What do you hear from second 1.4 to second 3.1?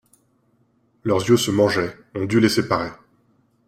mangeaient, on dut les séparer.